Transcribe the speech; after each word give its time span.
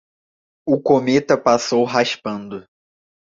O 0.65 0.81
cometa 0.81 1.37
passou 1.37 1.85
raspando 1.85 2.65